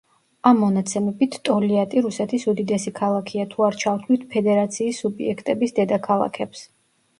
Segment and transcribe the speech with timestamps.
[0.51, 6.69] ამ მონაცემებით, ტოლიატი რუსეთის უდიდესი ქალაქია, თუ არ ჩავთვლით ფედერაციის სუბიექტების დედაქალაქებს.